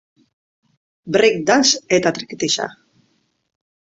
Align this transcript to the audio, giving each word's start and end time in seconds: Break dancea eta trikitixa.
Break 1.17 1.37
dancea 1.49 1.83
eta 1.99 2.13
trikitixa. 2.17 2.65